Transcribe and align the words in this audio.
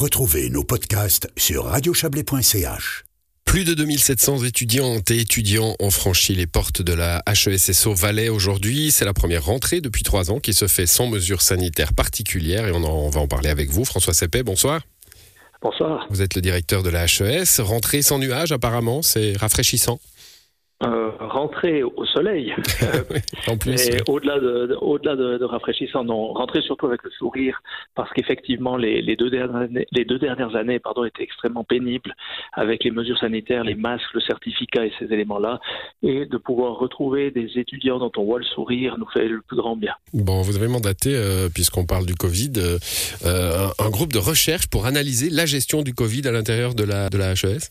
Retrouvez 0.00 0.48
nos 0.48 0.64
podcasts 0.64 1.28
sur 1.36 1.66
radiochablais.ch. 1.66 3.04
Plus 3.44 3.64
de 3.64 3.74
2700 3.74 4.44
étudiantes 4.44 5.10
et 5.10 5.20
étudiants 5.20 5.76
ont 5.78 5.90
franchi 5.90 6.34
les 6.34 6.46
portes 6.46 6.80
de 6.80 6.94
la 6.94 7.22
HESSO 7.26 7.92
Valais 7.92 8.30
aujourd'hui. 8.30 8.92
C'est 8.92 9.04
la 9.04 9.12
première 9.12 9.44
rentrée 9.44 9.82
depuis 9.82 10.02
trois 10.02 10.30
ans 10.30 10.40
qui 10.40 10.54
se 10.54 10.68
fait 10.68 10.86
sans 10.86 11.06
mesures 11.06 11.42
sanitaires 11.42 11.92
particulières 11.92 12.66
et 12.66 12.72
on, 12.72 12.82
en, 12.82 12.88
on 12.88 13.10
va 13.10 13.20
en 13.20 13.28
parler 13.28 13.50
avec 13.50 13.68
vous. 13.68 13.84
François 13.84 14.14
Seppet, 14.14 14.42
bonsoir. 14.42 14.80
Bonsoir. 15.60 16.06
Vous 16.08 16.22
êtes 16.22 16.34
le 16.34 16.40
directeur 16.40 16.82
de 16.82 16.88
la 16.88 17.04
HES. 17.04 17.60
Rentrée 17.60 18.00
sans 18.00 18.18
nuages 18.18 18.52
apparemment, 18.52 19.02
c'est 19.02 19.36
rafraîchissant. 19.36 20.00
Euh, 20.82 21.10
rentrer 21.20 21.82
au 21.82 22.06
soleil. 22.06 22.54
en 23.48 23.58
plus. 23.58 23.86
Et 23.86 24.00
au-delà 24.08 24.40
de, 24.40 24.78
au-delà 24.80 25.14
de, 25.14 25.36
de, 25.36 25.44
rafraîchissant, 25.44 26.04
non, 26.04 26.32
rentrer 26.32 26.62
surtout 26.62 26.86
avec 26.86 27.02
le 27.02 27.10
sourire, 27.10 27.60
parce 27.94 28.10
qu'effectivement, 28.14 28.78
les, 28.78 29.02
les, 29.02 29.14
deux 29.14 29.28
dernières 29.28 29.60
années, 29.60 29.86
les 29.92 30.06
deux 30.06 30.18
dernières 30.18 30.56
années, 30.56 30.78
pardon, 30.78 31.04
étaient 31.04 31.22
extrêmement 31.22 31.64
pénibles 31.64 32.14
avec 32.54 32.82
les 32.82 32.90
mesures 32.90 33.18
sanitaires, 33.18 33.62
les 33.62 33.74
masques, 33.74 34.14
le 34.14 34.22
certificat 34.22 34.86
et 34.86 34.92
ces 34.98 35.12
éléments-là, 35.12 35.60
et 36.02 36.24
de 36.24 36.36
pouvoir 36.38 36.78
retrouver 36.78 37.30
des 37.30 37.58
étudiants 37.58 37.98
dont 37.98 38.12
on 38.16 38.24
voit 38.24 38.38
le 38.38 38.46
sourire 38.46 38.96
nous 38.98 39.08
fait 39.12 39.28
le 39.28 39.42
plus 39.42 39.58
grand 39.58 39.76
bien. 39.76 39.92
Bon, 40.14 40.40
vous 40.40 40.56
avez 40.56 40.68
mandaté, 40.68 41.14
euh, 41.14 41.50
puisqu'on 41.52 41.84
parle 41.84 42.06
du 42.06 42.14
Covid, 42.14 42.52
euh, 42.56 42.78
un, 43.26 43.84
un, 43.84 43.90
groupe 43.90 44.14
de 44.14 44.18
recherche 44.18 44.66
pour 44.68 44.86
analyser 44.86 45.28
la 45.28 45.44
gestion 45.44 45.82
du 45.82 45.92
Covid 45.92 46.26
à 46.26 46.32
l'intérieur 46.32 46.74
de 46.74 46.84
la, 46.84 47.10
de 47.10 47.18
la 47.18 47.32
HES. 47.32 47.70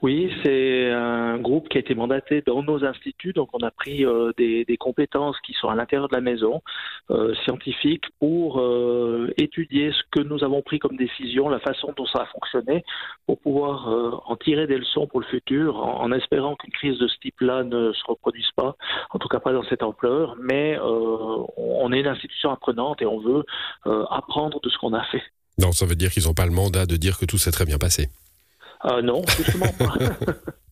Oui, 0.00 0.30
c'est 0.44 0.90
un 0.90 1.38
groupe 1.38 1.68
qui 1.68 1.76
a 1.76 1.80
été 1.80 1.94
mandaté 1.96 2.40
dans 2.46 2.62
nos 2.62 2.84
instituts, 2.84 3.32
donc 3.32 3.48
on 3.52 3.66
a 3.66 3.72
pris 3.72 4.06
euh, 4.06 4.30
des, 4.38 4.64
des, 4.64 4.76
compétences 4.76 5.36
qui 5.44 5.54
sont 5.54 5.68
à 5.68 5.74
l'intérieur 5.74 6.08
de 6.08 6.14
la 6.14 6.20
maison, 6.20 6.62
euh, 7.10 7.34
scientifiques, 7.42 8.04
pour 8.20 8.60
euh, 8.60 9.32
étudier 9.38 9.90
ce 9.90 10.02
que 10.12 10.22
nous 10.22 10.44
avons 10.44 10.62
pris 10.62 10.78
comme 10.78 10.96
décision, 10.96 11.48
la 11.48 11.58
façon 11.58 11.92
dont 11.96 12.06
ça 12.06 12.22
a 12.22 12.26
fonctionné, 12.26 12.84
pour 13.26 13.40
pouvoir 13.40 13.88
euh, 13.88 14.12
en 14.26 14.36
tirer 14.36 14.68
des 14.68 14.78
leçons 14.78 15.08
pour 15.08 15.18
le 15.18 15.26
futur, 15.26 15.76
en, 15.76 16.02
en 16.02 16.12
espérant 16.12 16.54
qu'une 16.54 16.72
crise 16.72 16.98
de 16.98 17.08
ce 17.08 17.18
type-là 17.18 17.64
ne 17.64 17.92
se 17.92 18.04
reproduise 18.06 18.50
pas, 18.54 18.76
en 19.10 19.18
tout 19.18 19.28
cas 19.28 19.40
pas 19.40 19.52
dans 19.52 19.64
cette 19.64 19.82
ampleur, 19.82 20.36
mais 20.40 20.78
euh, 20.78 21.44
on 21.56 21.92
est 21.92 22.00
une 22.00 22.06
institution 22.06 22.50
apprenante 22.50 23.02
et 23.02 23.06
on 23.06 23.18
veut 23.18 23.44
euh, 23.86 24.04
apprendre 24.10 24.60
de 24.60 24.68
ce 24.68 24.78
qu'on 24.78 24.92
a 24.92 25.02
fait. 25.06 25.22
Non, 25.58 25.72
ça 25.72 25.86
veut 25.86 25.96
dire 25.96 26.12
qu'ils 26.12 26.24
n'ont 26.24 26.34
pas 26.34 26.46
le 26.46 26.52
mandat 26.52 26.86
de 26.86 26.96
dire 26.96 27.18
que 27.18 27.24
tout 27.24 27.38
s'est 27.38 27.50
très 27.50 27.64
bien 27.64 27.78
passé. 27.78 28.08
Euh, 28.84 29.02
non, 29.02 29.22
justement 29.36 29.72
pas. 29.78 29.94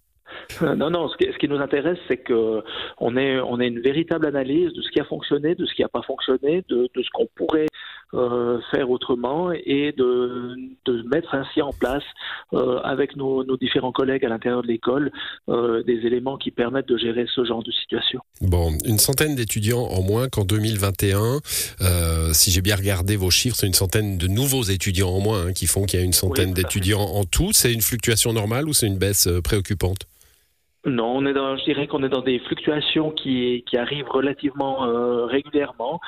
non, 0.76 0.90
non, 0.90 1.08
ce 1.08 1.16
qui, 1.16 1.32
ce 1.32 1.38
qui, 1.38 1.48
nous 1.48 1.60
intéresse, 1.60 1.98
c'est 2.08 2.18
que 2.18 2.62
on 2.98 3.16
ait, 3.16 3.38
on 3.40 3.60
ait 3.60 3.68
une 3.68 3.80
véritable 3.80 4.26
analyse 4.26 4.72
de 4.72 4.82
ce 4.82 4.90
qui 4.90 5.00
a 5.00 5.04
fonctionné, 5.04 5.54
de 5.54 5.66
ce 5.66 5.74
qui 5.74 5.82
n'a 5.82 5.88
pas 5.88 6.02
fonctionné, 6.02 6.64
de, 6.68 6.88
de 6.94 7.02
ce 7.02 7.08
qu'on 7.12 7.28
pourrait 7.34 7.66
euh, 8.14 8.60
faire 8.70 8.88
autrement 8.88 9.50
et 9.50 9.92
de, 9.96 10.54
de, 10.84 11.02
mettre 11.08 11.34
ainsi 11.34 11.60
en 11.60 11.72
place, 11.72 12.04
euh, 12.52 12.78
avec 12.84 13.16
nos, 13.16 13.42
nos, 13.42 13.56
différents 13.56 13.90
collègues 13.90 14.24
à 14.24 14.28
l'intérieur 14.28 14.62
de 14.62 14.68
l'école, 14.68 15.10
euh, 15.48 15.82
des 15.82 16.06
éléments 16.06 16.36
qui 16.36 16.52
permettent 16.52 16.86
de 16.86 16.96
gérer 16.96 17.26
ce 17.34 17.44
genre 17.44 17.64
de 17.64 17.72
situation. 17.72 18.20
Bon, 18.40 18.70
une 18.84 19.00
centaine 19.00 19.34
d'étudiants 19.34 19.82
en 19.82 20.02
moins 20.02 20.28
qu'en 20.28 20.44
2021. 20.44 21.40
si 22.32 22.52
j'ai 22.52 22.62
bien 22.62 22.76
regardé 22.76 23.16
vos 23.16 23.30
chiffres, 23.30 23.56
c'est 23.56 23.66
une 23.66 23.74
centaine 23.74 24.18
de 24.18 24.28
nouveaux 24.28 24.62
étudiants 24.62 25.10
en 25.10 25.20
moins 25.20 25.48
hein, 25.48 25.52
qui 25.52 25.66
font 25.66 25.84
qu'il 25.84 25.98
y 25.98 26.02
a 26.02 26.06
une 26.06 26.12
centaine 26.12 26.50
oui, 26.50 26.54
d'étudiants 26.54 27.00
en 27.00 27.24
tout. 27.24 27.52
C'est 27.52 27.72
une 27.72 27.82
fluctuation 27.82 28.32
normale 28.32 28.68
ou 28.68 28.72
c'est 28.72 28.86
une 28.86 28.98
baisse 28.98 29.28
préoccupante? 29.42 30.06
Non, 30.86 31.16
on 31.16 31.26
est 31.26 31.32
dans, 31.32 31.56
je 31.56 31.64
dirais 31.64 31.88
qu'on 31.88 32.04
est 32.04 32.08
dans 32.08 32.22
des 32.22 32.38
fluctuations 32.38 33.10
qui, 33.10 33.64
qui 33.66 33.76
arrivent 33.76 34.08
relativement 34.08 34.84
euh, 34.84 35.26
régulièrement. 35.26 36.00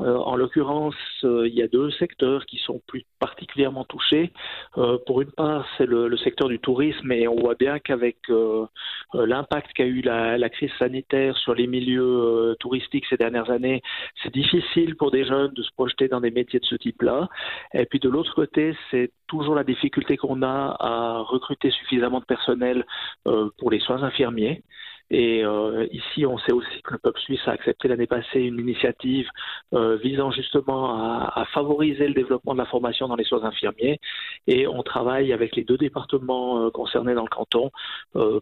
Euh, 0.00 0.16
en 0.16 0.36
l'occurrence, 0.36 0.94
euh, 1.24 1.46
il 1.46 1.54
y 1.54 1.62
a 1.62 1.68
deux 1.68 1.90
secteurs 1.90 2.46
qui 2.46 2.56
sont 2.56 2.80
plus 2.86 3.04
particulièrement 3.20 3.84
touchés. 3.84 4.32
Euh, 4.78 4.96
pour 5.06 5.20
une 5.20 5.30
part, 5.32 5.66
c'est 5.76 5.84
le, 5.84 6.08
le, 6.08 6.16
secteur 6.16 6.48
du 6.48 6.58
tourisme 6.58 7.12
et 7.12 7.28
on 7.28 7.36
voit 7.36 7.56
bien 7.56 7.78
qu'avec 7.78 8.16
euh, 8.30 8.64
l'impact 9.12 9.74
qu'a 9.74 9.84
eu 9.84 10.00
la, 10.00 10.38
la, 10.38 10.48
crise 10.48 10.70
sanitaire 10.78 11.36
sur 11.36 11.54
les 11.54 11.66
milieux 11.66 12.56
touristiques 12.58 13.04
ces 13.10 13.18
dernières 13.18 13.50
années, 13.50 13.82
c'est 14.22 14.32
difficile 14.32 14.96
pour 14.96 15.10
des 15.10 15.24
jeunes 15.24 15.52
de 15.52 15.62
se 15.62 15.70
projeter 15.72 16.08
dans 16.08 16.20
des 16.20 16.30
métiers 16.30 16.58
de 16.60 16.64
ce 16.64 16.76
type-là. 16.76 17.28
Et 17.74 17.84
puis 17.84 17.98
de 17.98 18.08
l'autre 18.08 18.34
côté, 18.34 18.74
c'est 18.90 19.10
toujours 19.26 19.54
la 19.54 19.64
difficulté 19.64 20.16
qu'on 20.16 20.42
a 20.42 20.76
à 20.78 21.18
recruter 21.20 21.70
suffisamment 21.70 22.20
de 22.20 22.24
personnel 22.24 22.84
pour 23.24 23.70
les 23.70 23.80
soins 23.80 24.02
infirmiers 24.02 24.21
infirmier. 24.22 24.62
Et 25.10 25.44
euh, 25.44 25.86
ici, 25.92 26.24
on 26.24 26.38
sait 26.38 26.52
aussi 26.52 26.80
que 26.82 26.94
le 26.94 26.98
peuple 26.98 27.20
suisse 27.20 27.40
a 27.46 27.50
accepté 27.50 27.86
l'année 27.86 28.06
passée 28.06 28.40
une 28.40 28.58
initiative 28.58 29.26
euh, 29.74 29.96
visant 30.02 30.30
justement 30.30 30.94
à, 30.94 31.32
à, 31.36 31.44
favoriser 31.52 32.08
le 32.08 32.14
développement 32.14 32.54
de 32.54 32.58
la 32.58 32.64
formation 32.64 33.08
dans 33.08 33.16
les 33.16 33.24
soins 33.24 33.44
infirmiers. 33.44 34.00
Et 34.46 34.66
on 34.66 34.82
travaille 34.82 35.32
avec 35.34 35.54
les 35.54 35.64
deux 35.64 35.76
départements 35.76 36.64
euh, 36.64 36.70
concernés 36.70 37.14
dans 37.14 37.24
le 37.24 37.28
canton 37.28 37.70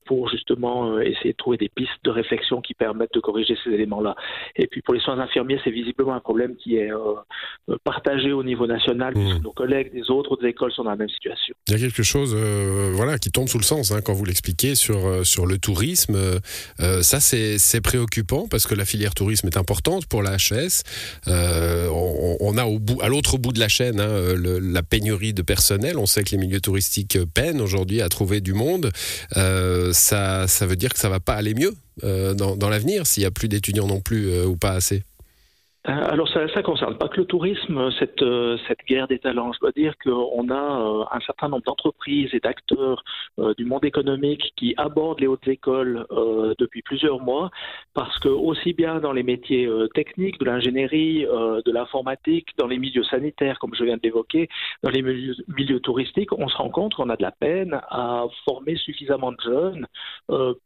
pour 0.04 0.28
justement 0.28 0.98
essayer 1.00 1.32
de 1.32 1.37
trouver 1.37 1.56
des 1.56 1.69
pistes 1.69 1.91
de 2.04 2.10
réflexion 2.10 2.60
qui 2.60 2.75
permettent 2.75 3.15
de 3.15 3.21
corriger 3.21 3.56
ces 3.62 3.71
éléments-là. 3.71 4.15
Et 4.56 4.66
puis 4.66 4.82
pour 4.82 4.94
les 4.94 5.00
soins 5.00 5.19
infirmiers, 5.19 5.60
c'est 5.65 5.71
visiblement 5.71 6.15
un 6.15 6.21
problème 6.21 6.56
qui 6.56 6.77
est 6.77 6.91
partagé 7.84 8.32
au 8.32 8.42
niveau 8.42 8.66
national, 8.66 9.15
mmh. 9.15 9.21
puisque 9.21 9.42
nos 9.42 9.53
collègues 9.53 9.92
des 9.92 10.10
autres, 10.10 10.32
autres 10.32 10.47
écoles 10.47 10.72
sont 10.72 10.84
dans 10.84 10.91
la 10.91 10.97
même 10.97 11.09
situation. 11.09 11.54
Il 11.69 11.75
y 11.75 11.77
a 11.77 11.78
quelque 11.78 12.03
chose 12.03 12.34
voilà, 12.34 13.19
qui 13.19 13.31
tombe 13.31 13.48
sous 13.48 13.59
le 13.59 13.65
sens 13.65 13.92
hein, 13.92 14.00
quand 14.04 14.12
vous 14.12 14.25
l'expliquez 14.25 14.75
sur, 14.75 15.25
sur 15.25 15.47
le 15.47 15.59
tourisme. 15.59 16.16
Euh, 16.80 17.02
ça, 17.02 17.20
c'est 17.20 17.80
préoccupant 17.80 18.46
parce 18.48 18.66
que 18.66 18.74
la 18.74 18.84
filière 18.84 19.14
tourisme 19.14 19.46
est 19.46 19.56
importante 19.56 20.06
pour 20.06 20.22
la 20.22 20.36
HS. 20.36 20.82
Euh, 21.28 21.88
on, 22.40 22.56
a 22.56 22.64
au 22.64 22.78
bout, 22.78 23.00
à 23.02 23.08
l'autre 23.08 23.38
bout 23.38 23.52
de 23.52 23.60
la 23.60 23.68
chaîne 23.68 24.00
hein, 24.00 24.34
la 24.36 24.82
pénurie 24.82 25.34
de 25.34 25.42
personnel. 25.42 25.98
On 25.98 26.06
sait 26.06 26.24
que 26.24 26.30
les 26.30 26.38
milieux 26.38 26.60
touristiques 26.60 27.18
peinent 27.34 27.60
aujourd'hui 27.60 28.02
à 28.02 28.08
trouver 28.08 28.40
du 28.40 28.54
monde. 28.54 28.90
Euh, 29.36 29.92
ça, 29.92 30.46
ça 30.48 30.66
veut 30.66 30.76
dire 30.76 30.92
que 30.92 30.98
ça 30.98 31.08
va 31.08 31.20
pas 31.20 31.34
aller 31.34 31.54
mieux 31.54 31.74
dans, 32.02 32.56
dans 32.56 32.70
l'avenir 32.70 33.06
s'il 33.06 33.24
y 33.24 33.26
a 33.26 33.30
plus 33.30 33.48
d'étudiants 33.48 33.86
non 33.86 34.00
plus 34.00 34.42
ou 34.44 34.56
pas 34.56 34.70
assez. 34.70 35.02
Alors 35.84 36.28
ça 36.28 36.44
ne 36.44 36.62
concerne 36.62 36.98
pas 36.98 37.08
que 37.08 37.20
le 37.20 37.26
tourisme, 37.26 37.91
cette, 37.98 38.22
cette 38.68 38.84
guerre 38.86 39.08
des 39.08 39.18
talents. 39.18 39.50
Je 39.54 39.60
dois 39.60 39.72
dire 39.72 39.94
qu'on 40.04 40.50
a 40.50 41.08
un 41.10 41.20
certain 41.20 41.48
nombre 41.48 41.64
d'entreprises 41.64 42.28
et 42.34 42.41
d'acteurs 42.41 43.02
euh, 43.38 43.54
du 43.54 43.64
monde 43.64 43.84
économique 43.86 44.52
qui 44.56 44.74
abordent 44.76 45.20
les 45.20 45.26
hautes 45.26 45.48
écoles 45.48 46.04
euh, 46.10 46.54
depuis 46.58 46.82
plusieurs 46.82 47.20
mois 47.20 47.50
parce 47.94 48.18
que 48.18 48.28
aussi 48.28 48.74
bien 48.74 49.00
dans 49.00 49.12
les 49.12 49.22
métiers 49.22 49.64
euh, 49.64 49.88
techniques, 49.94 50.38
de 50.38 50.44
l'ingénierie, 50.44 51.22
de 51.22 51.72
l'informatique, 51.72 52.48
dans 52.58 52.66
les 52.66 52.78
milieux 52.78 53.04
sanitaires, 53.04 53.58
comme 53.58 53.74
je 53.74 53.84
viens 53.84 53.97
de 53.97 54.02
l'évoquer, 54.02 54.48
dans 54.82 54.91
les 54.91 55.02
milieux, 55.02 55.80
touristiques, 55.80 56.32
on 56.32 56.48
se 56.48 56.56
rend 56.56 56.68
compte 56.68 56.94
qu'on 56.94 57.08
a 57.08 57.16
de 57.16 57.22
la 57.22 57.30
peine 57.32 57.80
à 57.88 58.24
former 58.44 58.76
suffisamment 58.76 59.32
de 59.32 59.41
jeunes 59.42 59.86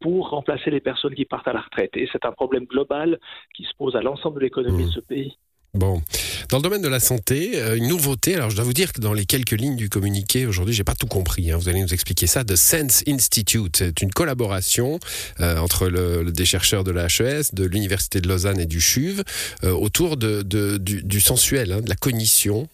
pour 0.01 0.29
remplacer 0.29 0.71
les 0.71 0.81
personnes 0.81 1.15
qui 1.15 1.25
partent 1.25 1.47
à 1.47 1.53
la 1.53 1.61
retraite. 1.61 1.95
Et 1.95 2.09
c'est 2.11 2.25
un 2.25 2.31
problème 2.31 2.65
global 2.65 3.19
qui 3.53 3.63
se 3.63 3.73
pose 3.77 3.95
à 3.95 4.01
l'ensemble 4.01 4.39
de 4.39 4.45
l'économie 4.45 4.89
pays. 5.07 5.37
Bon, 5.75 6.01
dans 6.49 6.57
le 6.57 6.63
domaine 6.63 6.81
de 6.81 6.87
la 6.87 7.01
santé, 7.01 7.59
une 7.75 7.89
nouveauté. 7.89 8.35
Alors, 8.35 8.49
je 8.49 8.55
dois 8.55 8.63
vous 8.63 8.71
dire 8.71 8.93
que 8.93 9.01
dans 9.01 9.11
les 9.11 9.25
quelques 9.25 9.51
lignes 9.51 9.75
du 9.75 9.89
communiqué 9.89 10.45
aujourd'hui, 10.45 10.73
j'ai 10.73 10.85
pas 10.85 10.95
tout 10.95 11.05
compris. 11.05 11.51
Hein, 11.51 11.57
vous 11.57 11.67
allez 11.67 11.81
nous 11.81 11.93
expliquer 11.93 12.27
ça. 12.27 12.45
The 12.45 12.55
Sense 12.55 13.03
Institute, 13.09 13.75
c'est 13.75 14.01
une 14.01 14.11
collaboration 14.11 14.99
euh, 15.41 15.57
entre 15.57 15.89
le, 15.89 16.31
des 16.31 16.45
chercheurs 16.45 16.85
de 16.85 16.91
la 16.91 17.07
HES, 17.07 17.53
de 17.53 17.65
l'université 17.65 18.21
de 18.21 18.29
Lausanne 18.29 18.61
et 18.61 18.65
du 18.65 18.79
CHUV 18.79 19.23
euh, 19.65 19.71
autour 19.71 20.15
de, 20.15 20.43
de 20.43 20.77
du, 20.77 21.03
du, 21.03 21.19
sensuel, 21.19 21.73
hein, 21.73 21.81
de 21.81 21.89
la 21.89 21.95
cognition. 21.95 22.69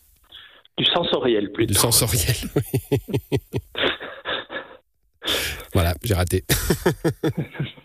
Du 0.78 0.86
sensoriel, 0.86 1.52
plutôt. 1.52 1.74
Du 1.74 1.80
sensoriel. 1.80 2.36
Oui. 2.56 3.40
voilà, 5.74 5.96
j'ai 6.03 6.14
raté. 6.14 6.44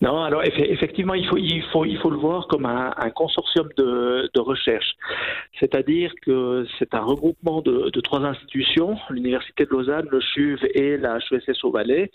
Non, 0.00 0.22
alors 0.22 0.42
effectivement, 0.44 1.14
il 1.14 1.26
faut, 1.26 1.38
il 1.38 1.62
faut, 1.72 1.84
il 1.84 1.98
faut 1.98 2.10
le 2.10 2.18
voir 2.18 2.46
comme 2.48 2.66
un, 2.66 3.10
consortium 3.14 3.68
de 3.76 4.40
recherche. 4.40 4.96
C'est-à-dire 5.60 6.12
que 6.22 6.66
c'est 6.78 6.94
un 6.94 7.00
regroupement 7.00 7.62
de, 7.62 7.90
trois 8.00 8.20
institutions, 8.20 8.98
l'Université 9.10 9.64
de 9.64 9.70
Lausanne, 9.70 10.06
le 10.10 10.20
CHUV 10.20 10.70
et 10.74 10.96
la 10.98 11.18
HESS 11.18 11.64
au 11.64 11.70
Valais, 11.70 12.10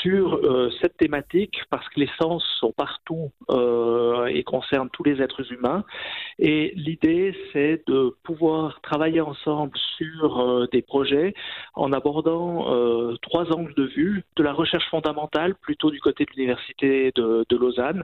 sur 0.00 0.34
euh, 0.34 0.70
cette 0.80 0.96
thématique 0.96 1.62
parce 1.70 1.88
que 1.90 2.00
les 2.00 2.10
sens 2.20 2.44
sont 2.58 2.72
partout 2.72 3.30
euh, 3.50 4.26
et 4.26 4.42
concernent 4.42 4.90
tous 4.90 5.04
les 5.04 5.20
êtres 5.20 5.52
humains. 5.52 5.84
Et 6.38 6.72
l'idée, 6.74 7.34
c'est 7.52 7.82
de 7.86 8.14
pouvoir 8.22 8.80
travailler 8.80 9.20
ensemble 9.20 9.76
sur 9.96 10.40
euh, 10.40 10.66
des 10.72 10.82
projets 10.82 11.34
en 11.74 11.92
abordant 11.92 12.32
trois 13.22 13.52
angles 13.52 13.74
de 13.74 13.84
vue, 13.84 14.24
de 14.36 14.42
la 14.42 14.52
recherche 14.52 14.88
fondamentale 14.90 15.54
plutôt 15.54 15.90
du 15.90 16.00
côté 16.00 16.24
de 16.24 16.30
l'Université 16.36 17.12
de, 17.14 17.56
Lausanne, 17.56 18.02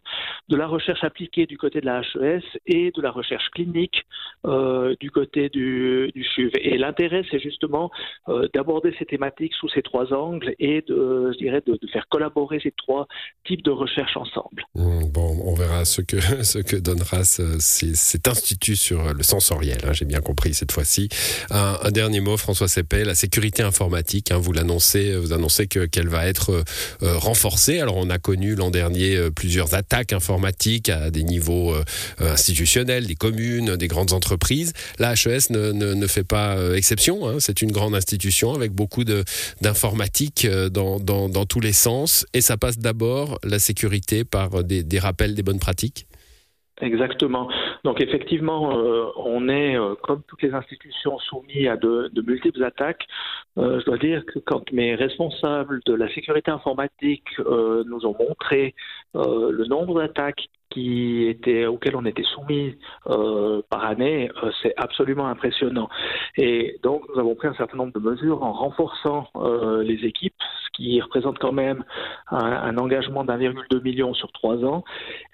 de 0.48 0.56
la 0.56 0.66
recherche 0.66 1.02
appliquée 1.04 1.46
du 1.46 1.58
côté 1.58 1.80
de 1.80 1.86
la 1.86 2.00
HES 2.00 2.42
et 2.66 2.90
de 2.92 3.02
la 3.02 3.10
recherche 3.10 3.48
clinique 3.50 4.04
du 5.00 5.10
côté 5.10 5.48
du, 5.48 6.10
du 6.14 6.24
CHUV. 6.24 6.52
Et 6.60 6.78
l'intérêt, 6.78 7.22
c'est 7.30 7.40
justement 7.40 7.90
d'aborder 8.54 8.94
ces 8.98 9.04
thématiques 9.04 9.54
sous 9.54 9.68
ces 9.68 9.82
trois 9.82 10.12
angles 10.12 10.54
et 10.58 10.82
de, 10.86 11.30
je 11.32 11.38
dirais, 11.38 11.62
de, 11.66 11.78
faire 11.92 12.06
collaborer 12.10 12.60
ces 12.62 12.72
trois 12.72 13.06
types 13.46 13.62
de 13.62 13.70
recherche 13.70 14.16
ensemble. 14.16 14.64
Mmh, 14.74 15.06
bon, 15.12 15.36
on 15.44 15.54
verra 15.54 15.84
ce 15.84 16.00
que, 16.00 16.20
ce 16.44 16.58
que 16.58 16.76
donnera 16.76 17.24
cet 17.24 18.28
institut 18.28 18.76
sur 18.76 19.12
le 19.12 19.22
sensoriel, 19.22 19.78
hein, 19.84 19.92
j'ai 19.92 20.04
bien 20.04 20.20
compris 20.20 20.54
cette 20.54 20.72
fois-ci. 20.72 21.08
Un, 21.50 21.90
dernier 21.90 22.20
mot, 22.20 22.36
François 22.36 22.68
Seppet, 22.68 23.04
la 23.04 23.14
sécurité 23.14 23.62
informatique, 23.62 24.30
hein, 24.30 24.38
vous 24.38 24.52
l'annoncez, 24.52 25.16
vous 25.16 25.32
annoncez 25.32 25.66
qu'elle 25.66 26.08
va 26.08 26.26
être 26.26 26.64
renforcée. 27.00 27.80
Alors 27.80 27.96
on 27.96 28.10
a 28.10 28.18
connu 28.18 28.54
l'an 28.54 28.70
dernier 28.70 29.30
plusieurs 29.34 29.74
attaques 29.74 30.12
informatiques 30.12 30.88
à 30.88 31.10
des 31.10 31.24
niveaux 31.24 31.74
institutionnels, 32.18 33.06
des 33.06 33.14
communes, 33.14 33.76
des 33.76 33.88
grandes 33.88 34.12
entreprises. 34.12 34.47
La 34.98 35.12
HES 35.12 35.50
ne, 35.50 35.72
ne, 35.72 36.06
fait 36.06 36.26
pas 36.26 36.56
exception, 36.74 37.28
hein. 37.28 37.36
c'est 37.38 37.62
une 37.62 37.72
grande 37.72 37.94
institution 37.94 38.54
avec 38.54 38.72
beaucoup 38.72 39.04
d'informatique 39.04 40.46
dans, 40.46 40.98
dans, 40.98 41.28
dans, 41.28 41.44
tous 41.44 41.60
les 41.60 41.72
sens 41.72 42.26
et 42.34 42.40
ça 42.40 42.56
passe 42.56 42.78
d'abord 42.78 43.38
la 43.44 43.58
sécurité 43.58 44.24
par 44.24 44.64
des, 44.64 44.98
rappels 44.98 45.34
des 45.34 45.42
bonnes 45.42 45.58
pratiques 45.58 46.06
Exactement. 46.80 47.48
Donc 47.84 48.00
effectivement, 48.00 48.78
euh, 48.78 49.06
on 49.16 49.48
est, 49.48 49.76
euh, 49.76 49.94
comme 50.02 50.22
toutes 50.28 50.42
les 50.42 50.54
institutions, 50.54 51.18
soumis 51.18 51.66
à 51.66 51.76
de, 51.76 52.10
multiples 52.24 52.62
attaques. 52.62 53.04
Euh, 53.58 53.80
je 53.80 53.84
dois 53.84 53.98
dire 53.98 54.24
que 54.26 54.38
quand 54.38 54.70
mes 54.72 54.94
responsables 54.94 55.80
de 55.86 55.94
la 55.94 56.08
sécurité 56.14 56.50
informatique 56.50 57.26
nous 57.38 58.06
ont 58.06 58.16
montré 58.18 58.74
le 59.14 59.66
nombre 59.66 60.00
d'attaques 60.00 60.48
qui 60.70 61.26
était, 61.26 61.66
auquel 61.66 61.96
on 61.96 62.04
était 62.04 62.24
soumis 62.24 62.76
euh, 63.06 63.62
par 63.70 63.84
année, 63.84 64.30
euh, 64.42 64.50
c'est 64.62 64.74
absolument 64.76 65.26
impressionnant. 65.26 65.88
Et 66.36 66.78
donc, 66.82 67.02
nous 67.08 67.20
avons 67.20 67.34
pris 67.34 67.48
un 67.48 67.54
certain 67.54 67.76
nombre 67.76 67.92
de 67.92 68.00
mesures 68.00 68.42
en 68.42 68.52
renforçant 68.52 69.28
euh, 69.36 69.82
les 69.82 70.04
équipes, 70.04 70.34
qui 70.78 71.00
représente 71.00 71.38
quand 71.38 71.52
même 71.52 71.84
un, 72.30 72.78
engagement 72.78 73.24
d'1,2 73.24 73.82
million 73.82 74.14
sur 74.14 74.30
trois 74.32 74.64
ans, 74.64 74.84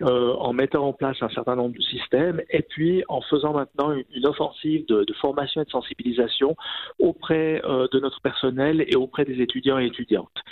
euh, 0.02 0.32
en 0.35 0.52
mettant 0.55 0.87
en 0.87 0.93
place 0.93 1.17
un 1.20 1.29
certain 1.29 1.55
nombre 1.55 1.76
de 1.76 1.82
systèmes, 1.82 2.41
et 2.49 2.62
puis 2.62 3.05
en 3.08 3.20
faisant 3.20 3.52
maintenant 3.52 3.93
une, 3.93 4.26
offensive 4.26 4.87
de, 4.87 5.05
formation 5.20 5.61
et 5.61 5.64
de 5.64 5.70
sensibilisation 5.70 6.56
auprès 6.99 7.62
euh, 7.64 7.87
de 7.93 8.00
notre 8.00 8.20
personnel 8.20 8.85
et 8.88 8.96
auprès 8.96 9.25
des 9.25 9.41
étudiants 9.43 9.79
et 9.79 9.87
étudiantes. 9.87 10.43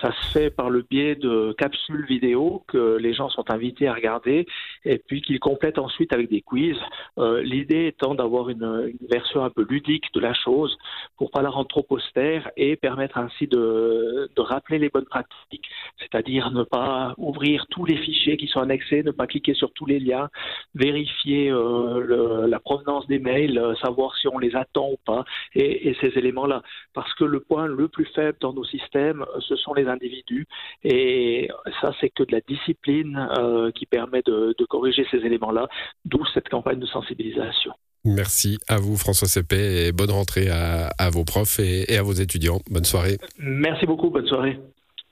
Ça 0.00 0.12
se 0.12 0.32
fait 0.32 0.50
par 0.50 0.68
le 0.68 0.82
biais 0.82 1.14
de 1.14 1.52
capsules 1.56 2.04
vidéo 2.06 2.64
que 2.66 2.96
les 2.96 3.14
gens 3.14 3.28
sont 3.28 3.50
invités 3.50 3.86
à 3.86 3.94
regarder 3.94 4.46
et 4.84 4.98
puis 4.98 5.22
qu'ils 5.22 5.40
complètent 5.40 5.78
ensuite 5.78 6.12
avec 6.12 6.28
des 6.28 6.40
quiz. 6.40 6.76
Euh, 7.18 7.42
L'idée 7.42 7.86
étant 7.86 8.14
d'avoir 8.14 8.48
une, 8.48 8.92
version 9.10 9.44
un 9.44 9.50
peu 9.50 9.66
ludique 9.68 10.12
de 10.14 10.20
la 10.20 10.34
chose 10.34 10.76
pour 11.16 11.30
pas 11.30 11.42
la 11.42 11.50
rendre 11.50 11.68
trop 11.68 11.86
austère 11.90 12.50
et 12.56 12.76
permettre 12.76 13.18
ainsi 13.18 13.46
de 13.46 14.30
rappeler 14.40 14.78
les 14.78 14.88
bonnes 14.88 15.04
pratiques, 15.04 15.68
c'est-à-dire 15.98 16.50
ne 16.50 16.62
pas 16.62 17.14
ouvrir 17.18 17.66
tous 17.70 17.84
les 17.84 17.96
fichiers 17.96 18.36
qui 18.36 18.46
sont 18.46 18.60
annexés, 18.60 19.02
ne 19.02 19.10
pas 19.10 19.26
cliquer 19.26 19.54
sur 19.54 19.72
tous 19.72 19.86
les 19.86 20.00
liens, 20.00 20.28
vérifier 20.74 21.50
euh, 21.50 22.46
la 22.46 22.60
provenance 22.60 23.06
des 23.06 23.18
mails, 23.18 23.58
euh, 23.58 23.74
savoir 23.76 24.16
si 24.16 24.28
on 24.28 24.38
les 24.38 24.54
attend 24.56 24.90
ou 24.90 24.98
pas, 25.04 25.24
et, 25.54 25.96
ces 26.00 26.18
éléments-là. 26.18 26.62
Parce 26.94 27.12
que 27.14 27.24
le 27.24 27.40
point 27.40 27.66
le 27.66 27.88
plus 27.88 28.06
faible 28.06 28.38
dans 28.40 28.52
nos 28.52 28.64
systèmes, 28.64 29.24
ce 29.40 29.56
sont 29.56 29.74
les 29.74 29.86
individus, 29.86 30.46
et 30.84 31.48
ça 31.80 31.92
c'est 32.00 32.10
que 32.10 32.22
de 32.22 32.32
la 32.32 32.40
discipline 32.40 33.28
euh, 33.38 33.70
qui 33.72 33.86
permet 33.86 34.22
de, 34.22 34.54
de 34.56 34.64
corriger 34.64 35.06
ces 35.10 35.18
éléments-là, 35.18 35.68
d'où 36.04 36.24
cette 36.34 36.48
campagne 36.48 36.78
de 36.78 36.86
sensibilisation. 36.86 37.72
Merci 38.04 38.58
à 38.68 38.78
vous 38.78 38.96
François 38.96 39.28
Seppet 39.28 39.86
et 39.86 39.92
bonne 39.92 40.10
rentrée 40.10 40.48
à, 40.48 41.10
vos 41.10 41.24
profs 41.24 41.60
et 41.60 41.96
à 41.96 42.02
vos 42.02 42.12
étudiants. 42.12 42.60
Bonne 42.70 42.84
soirée. 42.84 43.18
Merci 43.38 43.86
beaucoup, 43.86 44.10
bonne 44.10 44.26
soirée. 44.26 44.58